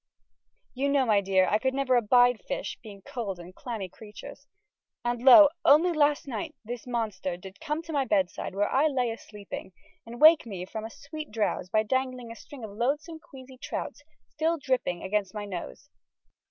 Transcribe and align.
You 0.73 0.89
knowe, 0.89 1.05
my 1.05 1.21
deare, 1.21 1.47
I 1.47 1.59
never 1.65 1.93
colde 2.01 2.05
abyde 2.09 2.41
fyssche 2.49 2.81
being 2.81 3.03
colde 3.03 3.53
clammy 3.53 3.87
cretures, 3.87 4.47
and 5.05 5.21
loe 5.21 5.47
onlye 5.63 5.95
last 5.95 6.25
nyghte 6.25 6.55
this 6.65 6.87
Monster 6.87 7.37
dyd 7.37 7.59
come 7.59 7.83
to 7.83 7.93
my 7.93 8.03
beddside 8.05 8.55
where 8.55 8.67
I 8.67 8.87
laye 8.87 9.13
asleepyng 9.15 9.73
and 10.07 10.19
wake 10.19 10.47
me 10.47 10.65
fromm 10.65 10.85
a 10.85 10.89
sweet 10.89 11.29
drowse 11.29 11.69
by 11.69 11.83
dangling 11.83 12.31
a 12.31 12.35
string 12.35 12.63
of 12.63 12.71
loathsome 12.71 13.19
queasy 13.19 13.59
trouts, 13.59 14.01
still 14.27 14.57
dryppinge, 14.57 15.05
against 15.05 15.35
my 15.35 15.45
nose. 15.45 15.91